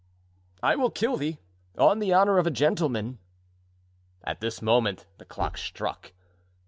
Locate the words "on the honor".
1.77-2.39